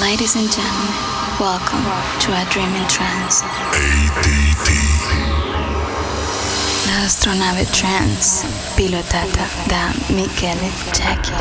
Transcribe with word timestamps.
Ladies 0.00 0.36
and 0.36 0.50
gentlemen, 0.50 0.88
welcome 1.38 1.82
to 2.20 2.32
a 2.32 2.46
Dream 2.50 2.74
in 2.74 2.88
Trance. 2.88 3.42
ADT. 3.42 4.70
La 6.86 7.04
astronave 7.04 7.70
trance 7.72 8.46
pilotata 8.74 9.46
da 9.66 9.92
Michele 10.14 10.70
Jackie. 10.92 11.34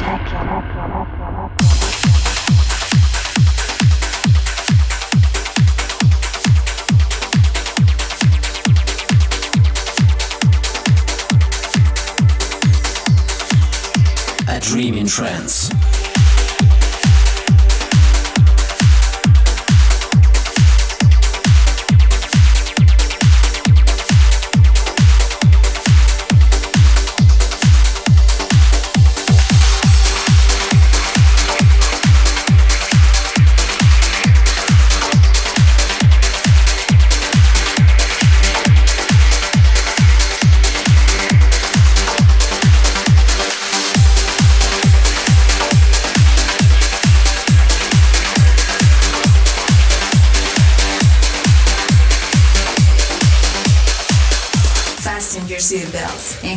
A 14.48 14.60
dream 14.60 14.98
in 14.98 15.08
trance. 15.08 15.70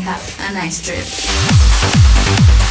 Have 0.04 0.50
a 0.50 0.52
nice 0.52 0.82
trip. 0.82 2.63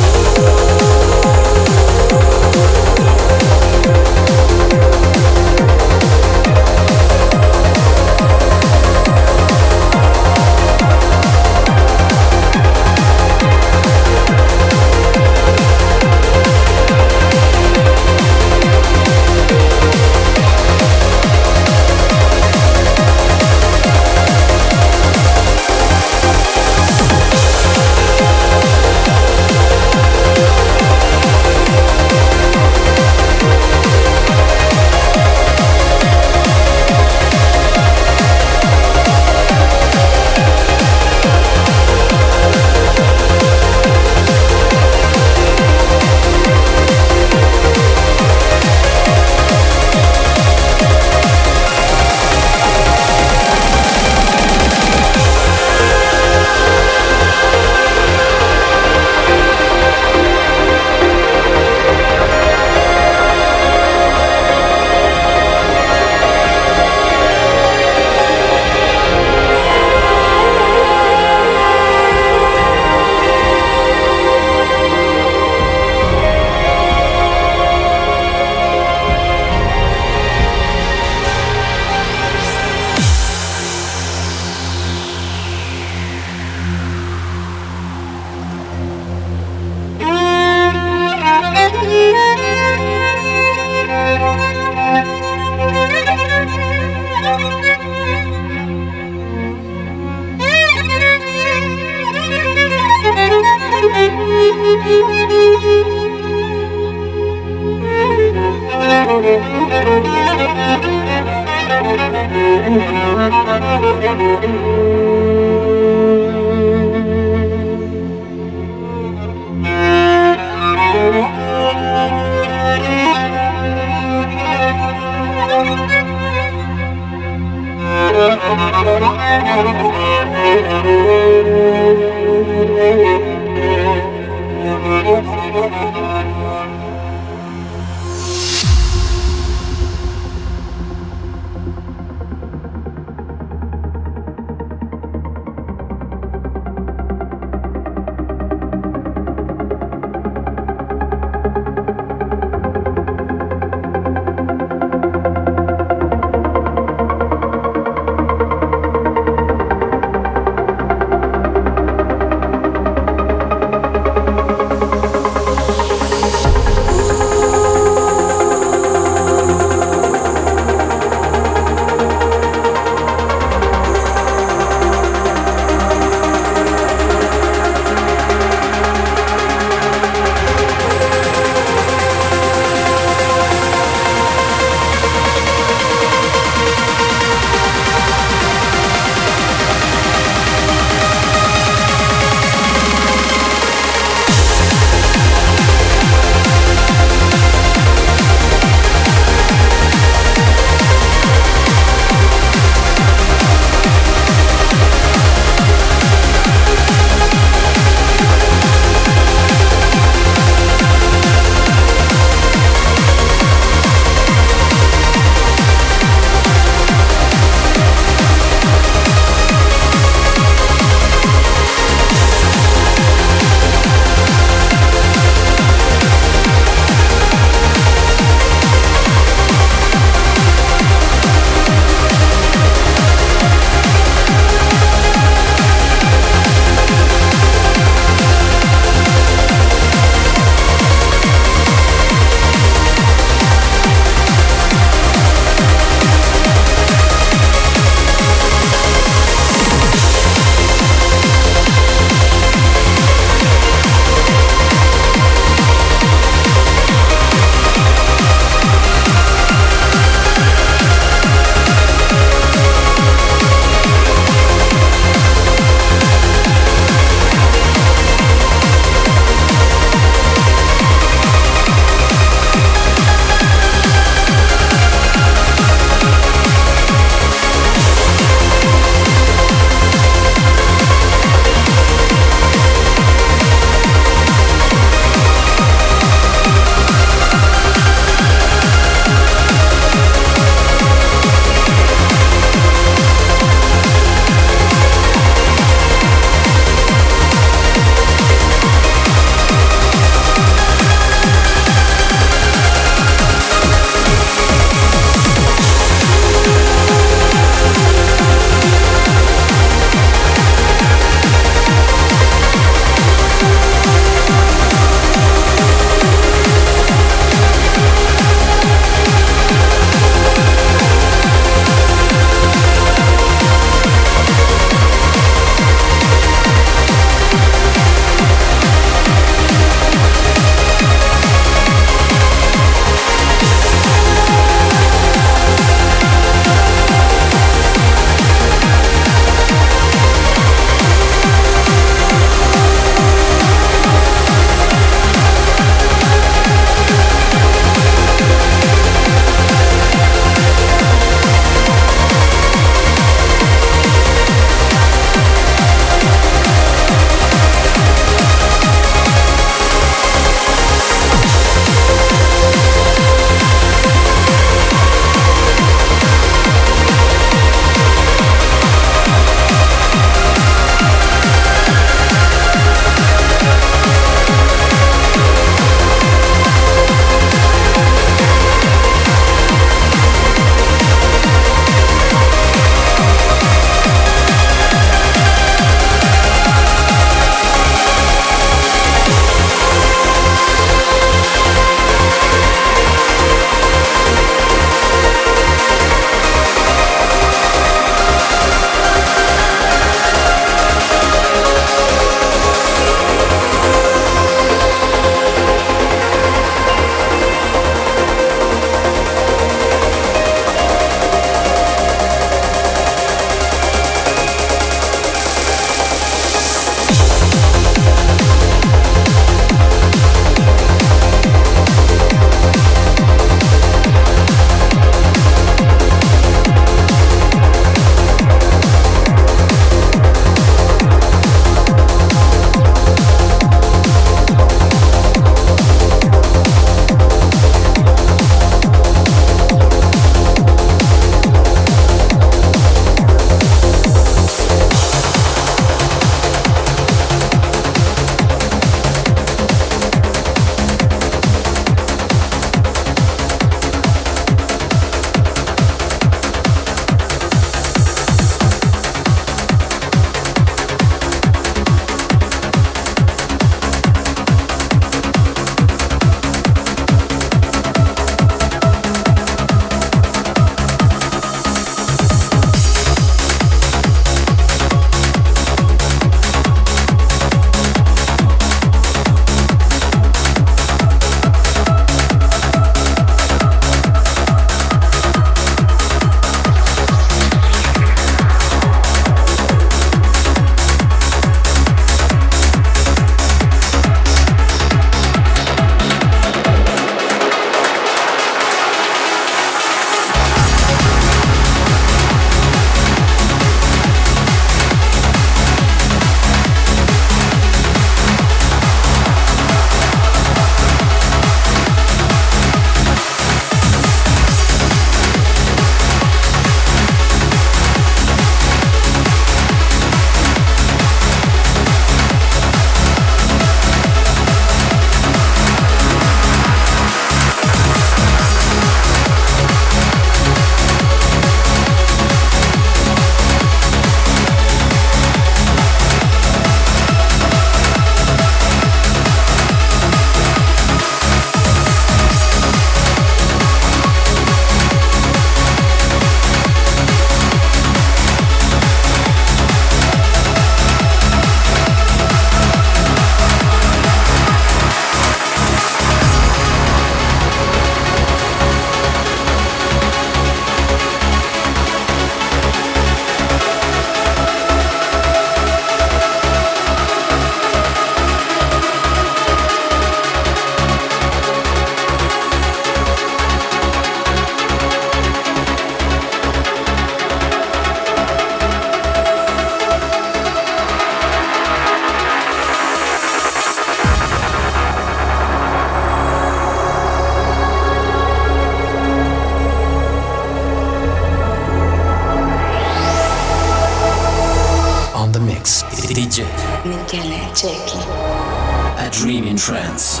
A 597.46 598.88
Dream 598.90 599.24
in 599.24 599.36
Trance. 599.36 600.00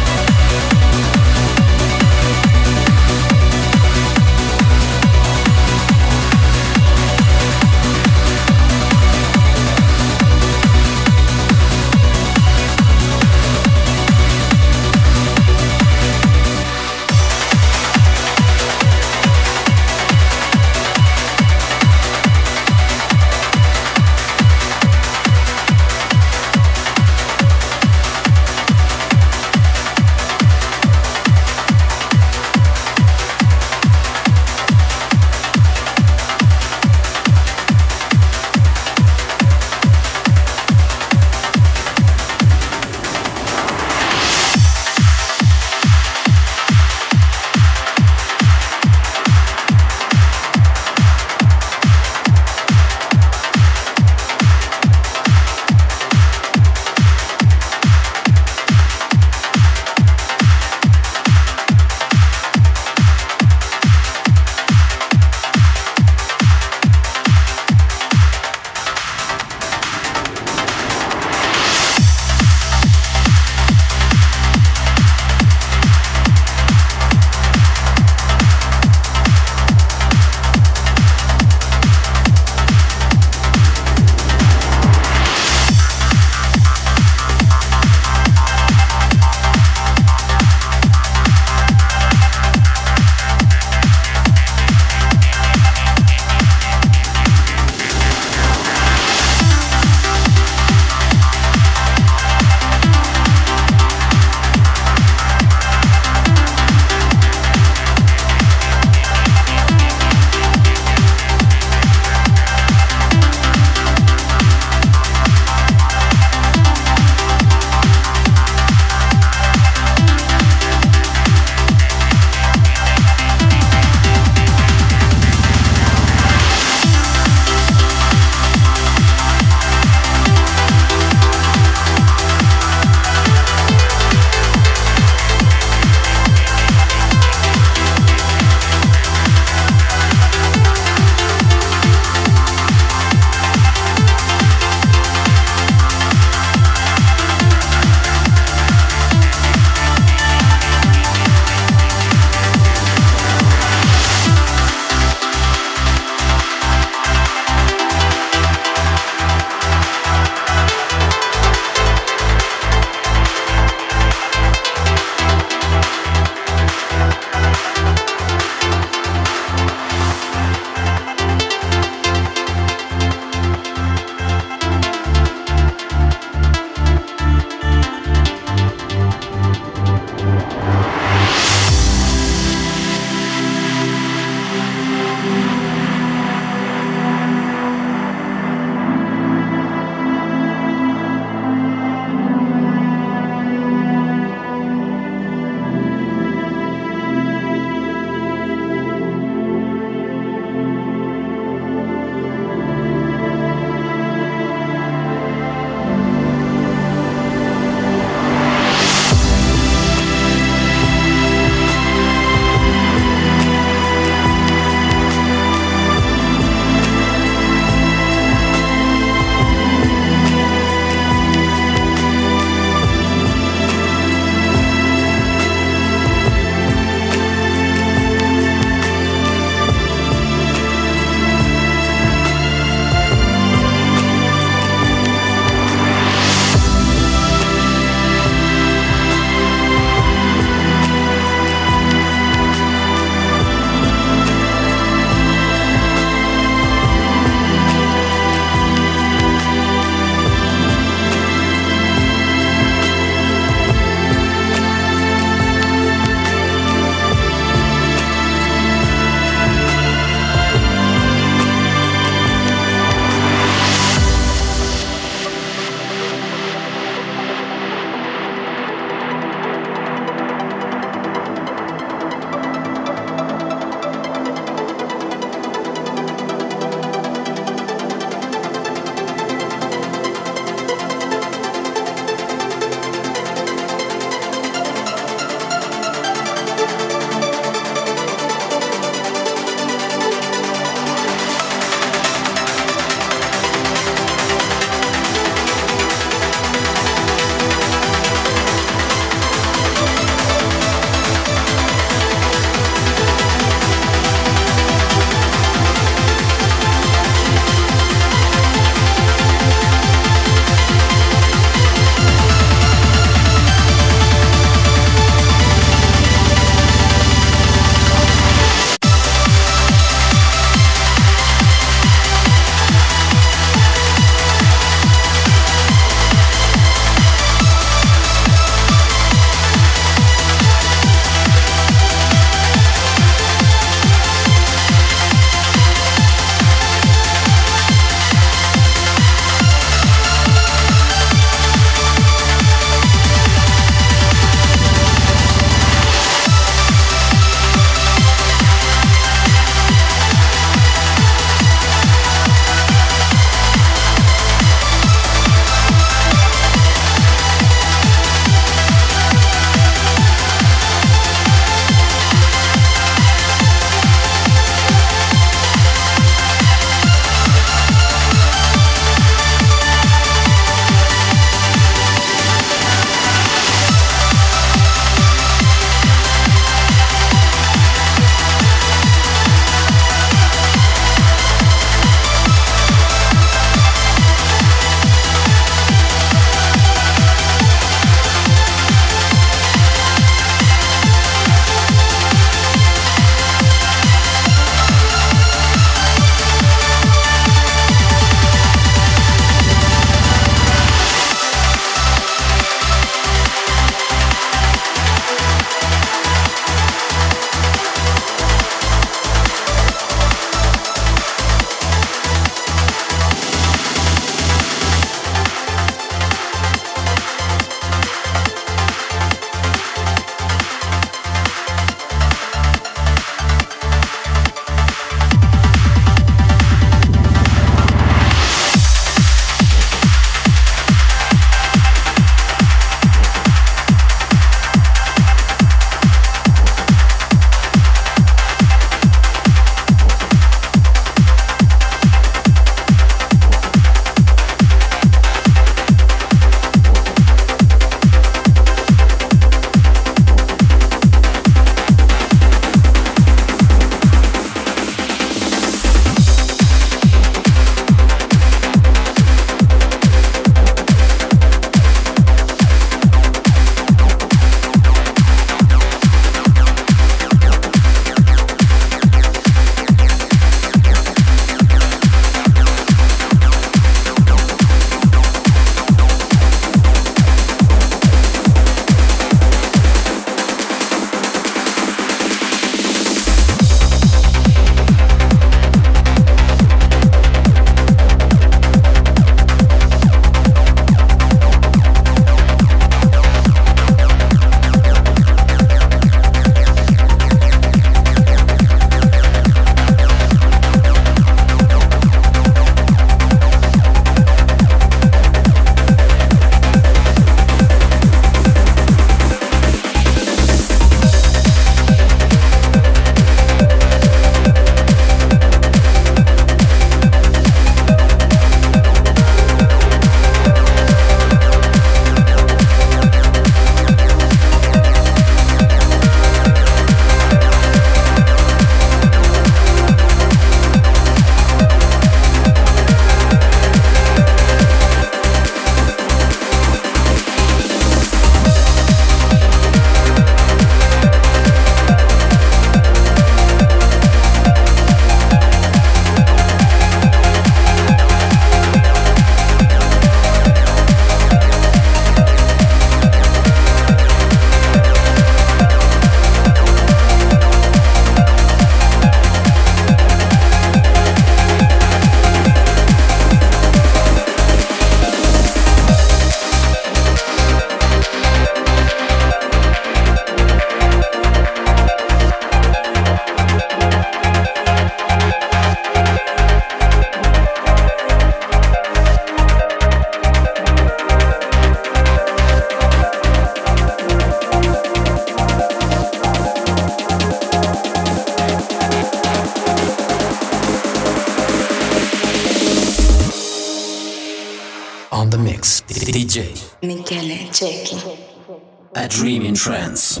A 598.74 598.88
Dream 598.88 599.26
in 599.26 599.34
Trance. 599.34 600.00